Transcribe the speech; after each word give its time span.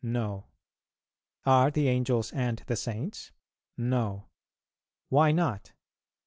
No. 0.03 0.47
Are 1.45 1.69
the 1.69 1.87
Angels 1.87 2.31
and 2.33 2.57
the 2.65 2.75
Saints? 2.75 3.31
No. 3.77 4.29
Why 5.09 5.31
not? 5.31 5.73